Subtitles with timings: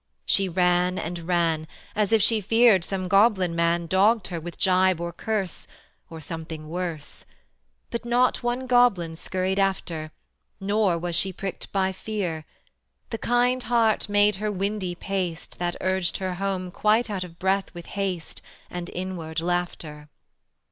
[0.25, 4.99] She ran and ran As if she feared some goblin man Dogged her with gibe
[4.99, 5.67] or curse
[6.09, 7.23] Or something worse:
[7.91, 10.09] But not one goblin skurried after,
[10.59, 12.45] Nor was she pricked by fear;
[13.11, 17.71] The kind heart made her windy paced That urged her home quite out of breath
[17.75, 18.41] with haste
[18.71, 20.09] And inward laughter.